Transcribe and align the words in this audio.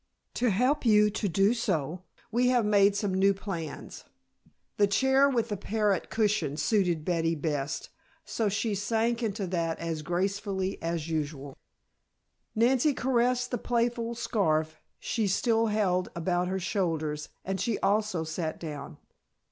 To 0.33 0.49
help 0.49 0.83
you 0.83 1.11
to 1.11 1.29
do 1.29 1.53
so, 1.53 2.01
we 2.31 2.47
have 2.47 2.65
made 2.65 2.95
some 2.95 3.13
new 3.13 3.35
plans." 3.35 4.03
The 4.77 4.87
chair 4.87 5.29
with 5.29 5.49
the 5.49 5.57
parrot 5.57 6.09
cushion 6.09 6.57
suited 6.57 7.05
Betty 7.05 7.35
best, 7.35 7.89
so 8.25 8.49
she 8.49 8.73
sank 8.73 9.21
into 9.21 9.45
that 9.45 9.77
as 9.77 10.01
gracefully 10.01 10.81
as 10.81 11.07
usual. 11.07 11.55
Nancy 12.55 12.95
caressed 12.95 13.51
the 13.51 13.59
playful 13.59 14.15
scarf 14.15 14.77
she 14.97 15.27
still 15.27 15.67
held 15.67 16.09
about 16.15 16.47
her 16.47 16.57
shoulders 16.59 17.29
and 17.45 17.61
she, 17.61 17.77
also, 17.81 18.23
sat 18.23 18.59
down. 18.59 18.97